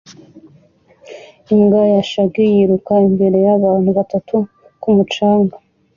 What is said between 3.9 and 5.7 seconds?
batatu ku mucanga